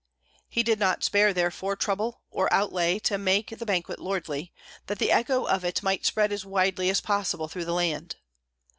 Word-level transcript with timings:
He 0.49 0.63
did 0.63 0.79
not 0.79 1.03
spare 1.03 1.31
therefore 1.31 1.75
trouble 1.75 2.23
or 2.31 2.51
outlay 2.51 2.97
to 3.01 3.19
make 3.19 3.51
the 3.51 3.67
banquet 3.67 3.99
lordly, 3.99 4.51
that 4.87 4.97
the 4.97 5.11
echo 5.11 5.43
of 5.45 5.63
it 5.63 5.83
might 5.83 6.07
spread 6.07 6.31
as 6.33 6.43
widely 6.43 6.89
as 6.89 7.01
possible 7.01 7.47
through 7.47 7.65
the 7.65 7.73
land. 7.73 8.15